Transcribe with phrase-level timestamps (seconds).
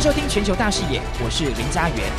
[0.00, 2.10] 收听全球大视野，我是林家元。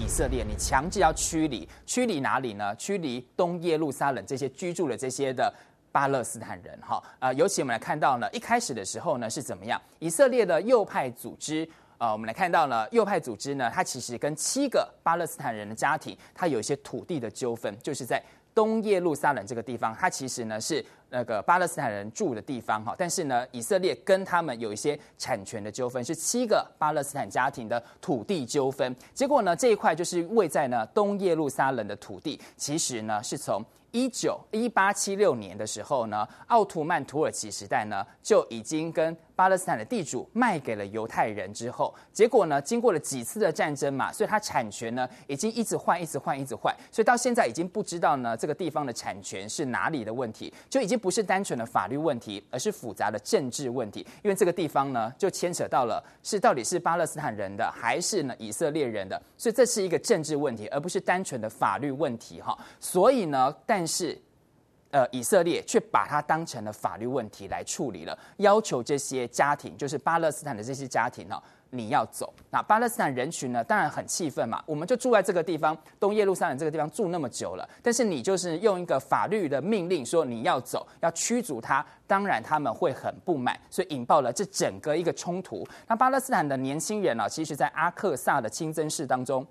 [0.00, 2.74] 以色列，你强制要驱离，驱离哪里呢？
[2.76, 5.52] 驱离东耶路撒冷这些居住的这些的
[5.92, 6.78] 巴勒斯坦人。
[6.80, 9.78] 哈，呃，尤其我们来看到呢，一开始的时候呢是怎么样？
[9.98, 18.22] 以色列的右派组织，呃，我们来看到呢，右派组织呢，它其实跟七个巴勒斯坦人的家庭，它有一些土地的纠纷，就是在
[18.56, 20.84] 东耶路撒冷这个地方，它其实呢是。
[21.08, 28.94] 那个巴勒斯坦人住的地方哈，但是呢，以色列跟他们有一些产权的纠纷，是七个巴勒斯坦家庭的土地纠纷。
[29.14, 50.96] 结果呢，这一块就是位在呢东耶路撒冷的土地，其实呢是从一九一八七六年的时候呢，奥图曼土耳其时代呢就已经跟巴勒斯坦的地主卖给了犹太人之后，结果呢，经过了几次的战争嘛，所以他产权呢已经一直换，一直换，一直换，所以到现在已经不知道呢这个地方的产权是哪里的问题，就已经。
[50.96, 54.00] 不是单纯的法律问题，而是复杂的政治问题。
[54.22, 62.56] 因为这个地方呢，就牵扯到了是到底是巴勒斯坦人的，还是呢以色列人的，所以这是一个政治问题，而不是单纯的法律问题哈。
[62.80, 64.18] 所以呢，但是
[64.90, 71.40] 呃，以色列却把它当成了法律问题来处理了，要求这些家庭，就是巴勒斯坦的这些家庭呢。
[71.70, 73.62] 你要走，那巴勒斯坦人群呢？
[73.62, 74.62] 当然很气愤嘛。
[74.66, 85.66] 我们就住在这个地方，东耶路撒冷这个地方住那么久了，但是你就是用一个法律的命令说你要走，要驱逐他，当然他们会很不满，所以引爆了这整个一个冲突。
[85.88, 89.44] 那巴勒斯坦的年轻人呢，其实在阿克萨的清真寺当中。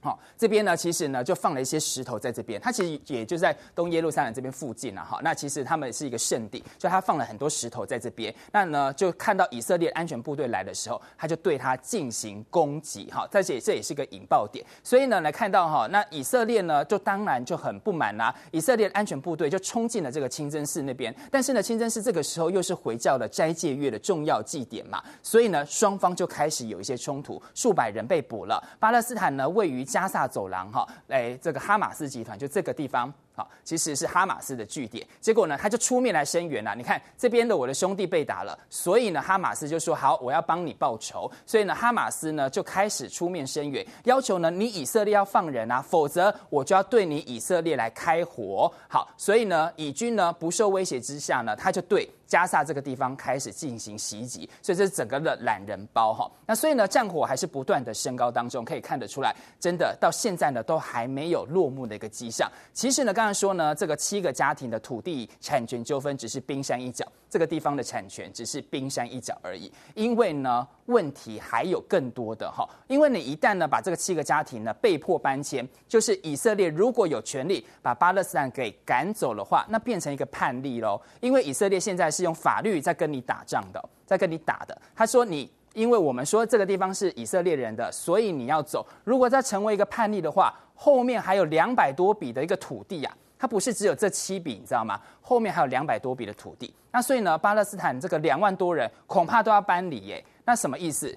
[0.00, 2.60] 好，这边呢，其实呢，就放了一些石头在这边。
[2.60, 5.18] 它其实也就在东耶路撒冷这边附近了哈。
[5.24, 8.32] 那其实他们是一个圣地，所以他放了很多石头在这边。
[8.52, 13.10] 那呢，就看到以色列安全部队来的时候，他就对他进行攻击。
[13.10, 14.64] 哈，在这这也是个引爆点。
[14.84, 18.32] 所以呢，来看到哈，那以色列呢，就当然就很不满啦。
[18.52, 21.12] 以色列安全部队就冲进了这个清真寺那边。
[21.32, 28.62] 但是呢，清真寺这个时候又是回教的斋戒月的重要祭典嘛，所以呢，双方就开始有一些冲突，数百人被捕了。
[28.78, 33.12] 巴勒斯坦呢，位于加萨走廊哈，来这个哈马斯集团就这个地方。
[33.36, 35.06] 好，其实是哈马斯的据点。
[35.20, 36.74] 结果呢，他就出面来声援了。
[36.74, 41.30] 你看这边的我的兄弟被打了，所以呢，哈马斯就说好，我要帮你报仇。
[41.44, 48.72] 所以呢，哈马斯呢就开始出面声援，要求呢你以色列要放人啊，否则我就要对你以色列来开火。
[48.88, 54.48] 好，所以呢，以军呢不受威胁之下呢，他就对加萨这个地方开始进行袭击。
[54.62, 56.26] 所以这是整个的懒人包哈。
[56.46, 62.50] 那所以呢，战火还是不断的升高当中，可以看得出来，真的到现在呢都还没有落幕的一个迹象。
[62.72, 63.25] 其实呢，刚。
[63.32, 69.70] 说呢，这个七个家庭的土地产权纠纷只是冰山一角，这个地方的产权只是冰山一角而已。
[69.94, 72.68] 因为呢，问题还有更多的哈。
[72.88, 81.00] 因为你一旦呢把这个七个家庭呢被迫搬迁，就是以色列如果有权利把巴勒斯坦给赶走的话，那变成一个判例喽。
[81.20, 84.80] 因为以色列现在是用法律在跟你打仗的，在跟你打的。
[84.94, 88.84] 他说你，因为我们说这个地方是以色列人的，所以你要走。
[89.04, 93.24] 如果再成为一个叛逆的话，后面还有两百多笔的一个土地呀、啊。
[93.38, 94.98] 它不是只有这七笔，你知道吗？
[95.20, 96.74] 后面还有两百多笔的土地。
[96.90, 100.24] 那所以呢，巴勒斯坦这个两万多人恐怕都要搬离耶。
[100.46, 101.14] 那什么意思？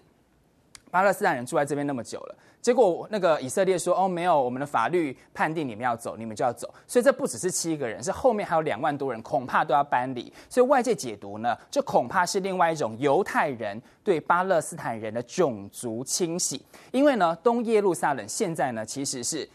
[0.92, 10.32] 巴勒斯坦人住在这边那么久了，结果那个以色列说：“哦，没有，我们的法律判定你们要走，你们就要走。”所以这不只是七个人，是后面还有两万多人恐怕都要搬离。
[10.50, 16.64] 所以外界解读呢，这恐怕是另外一种犹太人对巴勒斯坦人的种族清洗。
[16.92, 19.48] 因为呢，东耶路撒冷现在呢，其实是。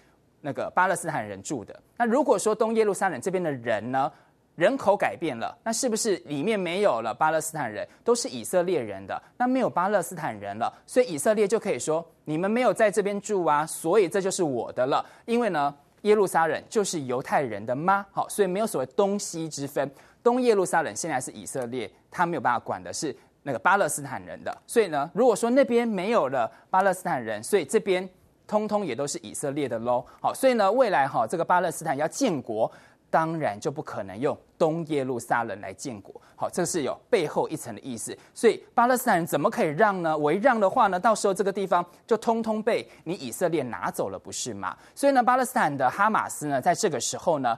[0.46, 4.12] 那个巴勒斯坦人住的，那如果说东耶路撒冷这边的人呢，
[4.54, 9.20] 人口改变了，那是不是里面没有了巴勒斯坦人，都是以色列人的？
[9.36, 15.04] 那没有巴勒斯坦人了，所以以色列就可以说，你们没有在这边住啊， 所以这就是我的了。
[15.24, 18.06] 因为呢，耶路撒冷就是犹太人的吗？
[18.12, 19.90] 好，所以没有所谓东西之分。
[20.22, 24.56] 东耶路撒冷现在是以色列，他没有办法管的是那个巴勒斯坦人的。
[24.66, 28.08] 所以呢，如果说那边没有了巴勒斯坦人，所以这边。
[28.46, 32.70] 通通也都是以色列的喽，好，所以呢，未来哈这个巴勒斯坦要建国，
[33.14, 38.18] 当然就不可能用东耶路撒冷来建国，好，这是有背后一层的意思。
[38.34, 40.18] 所以巴勒斯坦人怎么可以让呢？
[40.18, 44.76] 我一让的话呢，到时候这个地方就通通被你以色列拿走了，不是吗？
[44.96, 47.56] 所以呢，巴勒斯坦的哈马斯呢，在这个时候呢。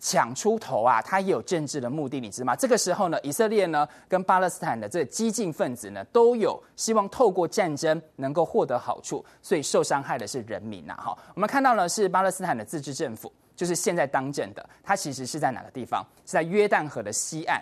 [0.00, 2.54] 抢出头啊，他也有政治的目的，你知道吗？
[2.54, 10.94] 这个时候呢，以色列呢跟巴勒斯坦的这激进分子呢，都有希望透过战争能够获得好处，所以受伤害的是人民呐。
[10.96, 16.06] 哈，我们看到呢是巴勒斯坦的自治政府，就是现在当政的，他其实是在哪个地方？
[16.24, 17.60] 是在约旦河的西岸。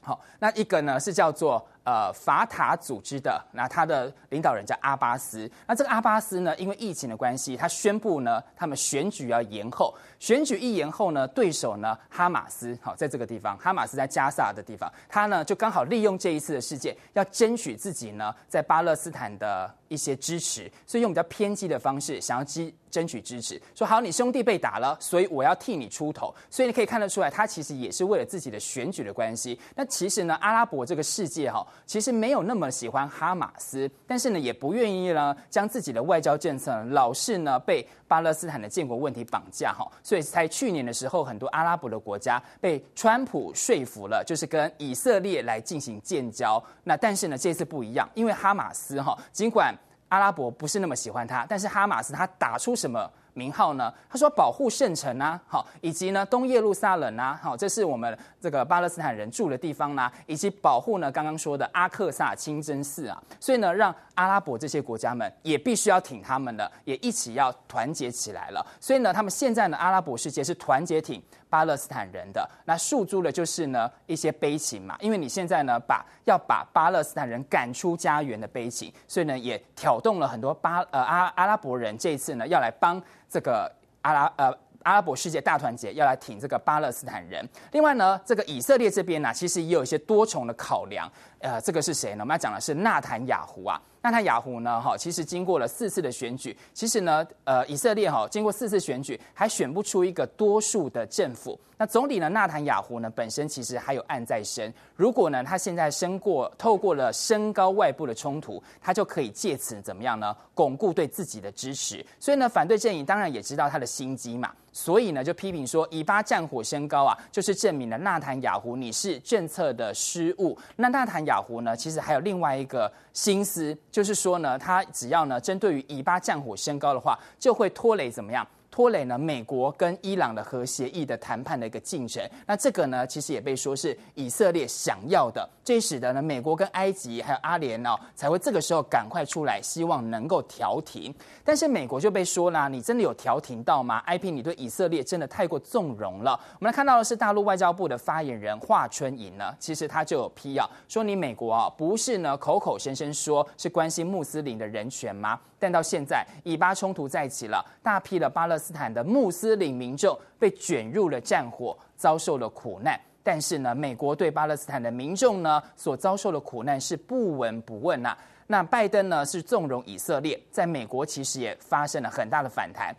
[0.00, 5.48] 好，那一个呢是叫做呃法塔组织的，那他的领导人叫阿巴斯。
[5.66, 9.94] 那这个阿巴斯呢，因为疫情的关系，他宣布呢，他们选举要延后。
[10.22, 26.32] 选举一延后呢，对手呢哈马斯，好，在这个地方，哈马斯在加萨的地方，他呢就刚好利用这一次的事件，要争取自己呢在巴勒斯坦的一些支持，所以用比较偏激的方式，想要积争取支持，说好，你兄弟被打了，所以我要替你出头。
[26.48, 29.58] 所以你可以看得出来，他其实也是为了自己的选举的关系。
[29.74, 39.90] 那其实呢，阿拉伯这个世界哈，其实没有那么喜欢哈马斯，但是呢，也不愿意呢将自己的外交政策老是呢被巴勒斯坦的建国问题绑架哈。
[40.12, 46.62] 所以在去年的时候，很多阿拉伯的国家被川普说服了，就是跟以色列来进行建交。
[46.84, 49.74] 那但是呢，这次不一样，因为哈马斯哈，尽管
[50.10, 53.92] 阿拉伯不是那么喜欢他，但是哈马斯他打出什么名号呢？
[54.10, 68.64] 他说保护圣城啊，好，以及呢东耶路撒冷啊，好，这是我们这个巴勒斯坦人住的地方呢，以及保护呢刚刚说的阿克萨清真寺啊，所以呢让阿拉伯这些国家们也必须要挺他们的，也一起要团结起来了。
[68.80, 83.70] 所以呢，他们现在呢阿拉伯世界是团结挺巴勒斯坦人的，那诉诸的就是呢一些悲情嘛，因为你现在呢把要把巴勒斯坦人赶出家园的悲情，所以呢也挑动了很多巴呃阿阿拉伯人这一次呢要来帮这个
[84.00, 84.46] 阿拉呃
[84.84, 87.46] 阿拉伯世界大团结，要来挺这个巴勒斯坦人。
[87.72, 91.06] 另外呢，这个以色列这边呢，其实也有一些多重的考量。
[91.38, 92.22] 呃，这个是谁呢？
[92.22, 93.78] 我们要讲的是纳坦雅胡啊。
[94.02, 101.58] 纳坦雅胡呢，哈，其实经过了四次的选举，其实呢，呃，以色列哈，经过四次选举还选不出一个多数的政府。
[101.78, 104.72] 那总理呢，纳坦雅胡呢，本身其实还有案在身。
[104.96, 110.36] 如果呢，他现在升过，透过了升高外部的冲突，他就可以借此怎么样呢？
[110.54, 112.04] 巩固对自己的支持。
[112.18, 120.56] 所以呢，反对阵营当然也知道他的心机嘛，所以呢，就批评说，以巴战火升高啊，就是证明了纳坦雅胡你是政策的失误。
[120.76, 123.76] 那纳坦雅胡呢，其实还有另外一个心思。
[123.92, 128.44] 就是说呢，它只要呢，针对于以巴战火升高的话，就会拖累怎么样？
[128.72, 141.14] 拖累呢美国跟伊朗的核协议的谈判的一个进程，那这个呢其实也被说是以色列想要的，这使得呢美国跟埃及还有阿联哦才会这个时候赶快出来，希望能够调停。
[141.44, 146.32] 但是美国就被说啦，你真的有调停到吗？IP 你对以色列真的太过纵容了。
[146.58, 155.38] 我们来看到的是大陆外交部的发言人华春莹呢，其实他就有批啊，说你美国啊不是呢口口声声说是关心穆斯林的人权吗？
[155.58, 162.98] 但到现在以巴冲突再起了，大批的巴勒斯坦的穆斯林民众被卷入了战火，遭受了苦难。
[163.24, 168.16] 但是呢，美国对巴勒斯坦的民众呢所遭受的苦难是不闻不问呐、
[168.46, 172.94] 那拜登呢是纵容以色列，在美国其实也发生了很大的反弹。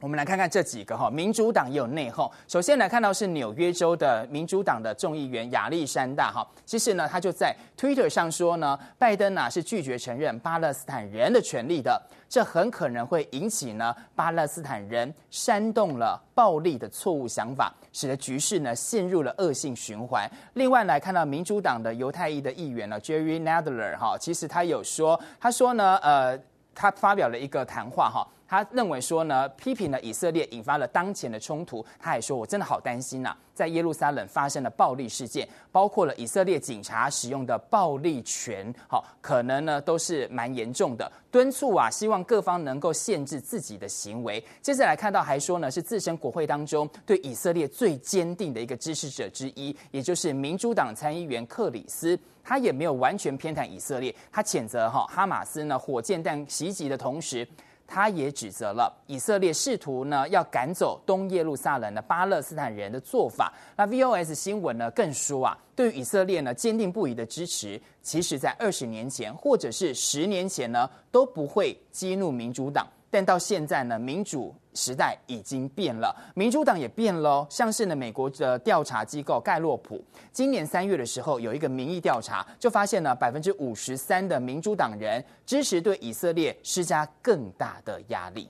[0.00, 2.30] 我们来看看这几个哈，民主党也有内讧。
[2.46, 20.30] 首先来看到是纽约州的民主党的众议员亚历山大哈，其实呢他就在 Twitter 上说呢，拜登呢是拒绝承认巴勒斯坦人的权利的，这很可能会引起呢巴勒斯坦人煽动了暴力的错误想法，使得局势呢陷入了恶性循环。
[20.54, 26.38] 另外来看到民主党的犹太裔的议员呢 Jerry Nadler 哈，其实他有说，他说呢呃，
[26.72, 28.24] 他发表了一个谈话哈。
[28.48, 31.84] 他认为说呢，批评了以色列引发了当前的冲突。
[32.00, 41.12] 他还说，我真的好担心呐、啊，在耶路撒冷发生的暴力事件，包括了以色列警察使用的暴力权，好，可能呢都是蛮严重的。
[41.30, 44.42] 敦促啊，希望各方能够限制自己的行为。
[44.62, 57.46] 接下来看到，还说呢是自身国会当中对以色列最坚定的一个支持者之一，也就是民主党参议员克里斯，他也没有完全偏袒以色列，他谴责哈哈马斯呢火箭弹袭击的同时。
[57.90, 63.50] 他也指责了以色列试图呢要赶走东耶路撒冷的巴勒斯坦人的做法。
[63.74, 72.86] 那 VOS 新闻呢更说啊，对于以色列呢坚定不移的支持，其实在二十年前或者是十年前呢都不会激怒民主党。
[73.10, 77.46] 但到现在呢，民主时代已经变了，民主党也变了。
[77.48, 88.48] 像是呢，美国的调查机构盖洛普，今年三月的时候有一个民意调查，就发现呢，百分之五十三的民主党人支持对以色列施加更大的压力。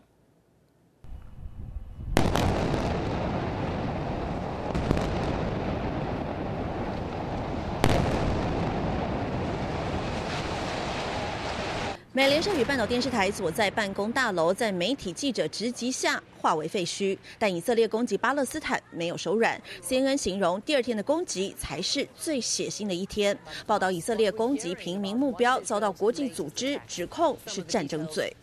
[12.14, 19.60] 美联社与半岛电视台所在办公大楼在媒体记者直击下化为废墟，但以色列攻击巴勒斯坦没有手软。
[19.86, 28.34] CNN 形容第二天的攻击才是最血腥的一天，报道以色列攻击平民目标遭到国际组织指控是战争罪。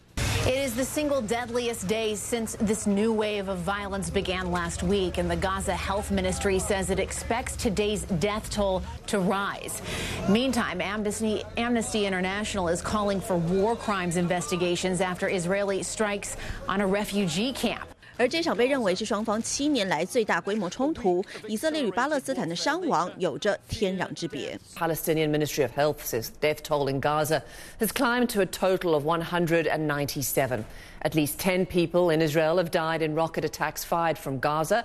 [0.45, 5.17] It is the single deadliest day since this new wave of violence began last week,
[5.17, 9.81] and the Gaza Health Ministry says it expects today's death toll to rise.
[10.29, 16.37] Meantime, Amnesty, Amnesty International is calling for war crimes investigations after Israeli strikes
[16.69, 17.94] on a refugee camp.
[18.16, 24.58] 而这场被认为是双方七年来最大规模冲突，以色列与巴勒斯坦的伤亡有着天壤之别。
[24.76, 27.42] Palestinian Ministry of Health says death toll in Gaza
[27.78, 30.64] has climbed to a total of 197.
[31.02, 34.84] At least 10 people in Israel have died in rocket attacks fired from Gaza.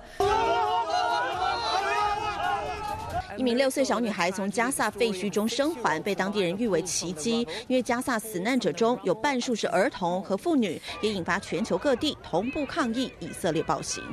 [3.37, 7.47] 一名六岁小女孩从加萨废墟中生还，被当地人誉为奇迹。
[7.67, 14.03] 因为加萨死难者中有半数是儿童和妇女，也引发全球各地同步抗议以色列暴行。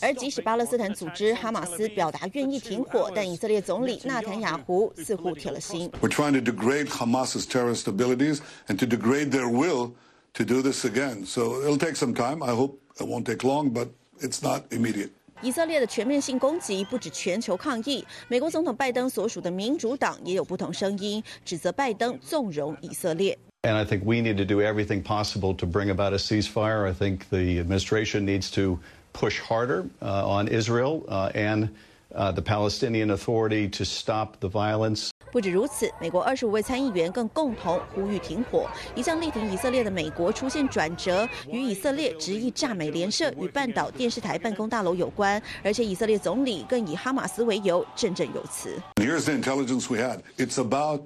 [0.00, 5.90] 而即使巴勒斯坦组织哈马斯表达愿意停火，但以色列总理纳坦雅胡似乎铁了心。
[6.00, 8.38] We're trying to degrade Hamas's terrorist abilities
[8.68, 9.92] and to degrade their will
[10.34, 11.26] to do this again.
[11.26, 12.42] So it'll take some time.
[12.42, 13.88] I hope it won't take long, but
[14.20, 15.10] it's not immediate.
[15.41, 23.37] 以色列的全面性攻击不止全球抗议，美国总统拜登所属的民主党也有不同声音，指责拜登纵容以色列。
[23.63, 26.87] And I think we need to do everything possible to bring about a ceasefire.
[26.87, 28.79] I think the administration needs to
[29.11, 31.69] push harder uh, on Israel uh, and
[32.14, 35.10] uh, the Palestinian Authority to stop the violence.
[35.32, 38.68] 不止如此，美国二十五位参议员更共同呼吁停火。
[38.96, 48.76] 一向力挺以色列的美国出现转折，与以色列执意炸美联社与半岛电视台办公大楼有关，而且以色列总理更以哈马斯为由振振有词。
[48.96, 50.18] Here's the intelligence we had.
[50.36, 51.02] It's about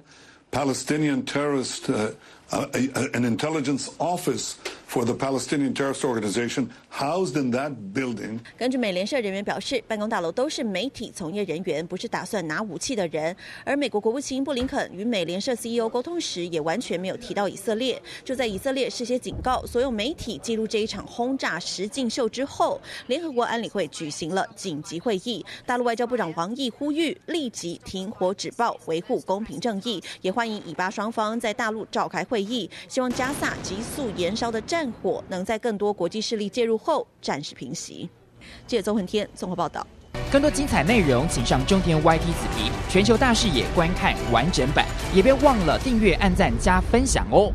[0.51, 2.13] Palestinian terrorist, uh,
[2.49, 2.67] uh,
[3.13, 4.53] an intelligence office.
[4.95, 8.39] For the Palestinian terrorist organization housed in that building.
[8.57, 13.35] 根据美联社人员表示，办公大楼都是媒体从业人员，不是打算拿武器的人。
[13.65, 18.01] 而美国国务卿布林肯与美联社 CEO 沟通时，也完全没有提到以色列。
[18.23, 25.45] 就在以色列事先警告所有媒体记录这一场轰炸实境秀之后，联合国安理会举行了紧急会议。
[25.65, 34.84] 大陆外交部长王毅呼吁立即停火止暴，维护公平正义，也欢迎以巴双方在大陆召开会议，希望加萨急速延烧的战。
[34.85, 38.07] 战火能在更多国际势力介入后暂时平息。
[38.67, 39.85] 记者周恒天综合报道。
[40.31, 47.51] 更多精彩内容，请上中天 YT 子皮全球大视野观看完整版，也别忘了订阅、按赞、加分享哦。